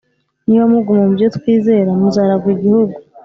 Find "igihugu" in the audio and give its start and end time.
2.55-2.95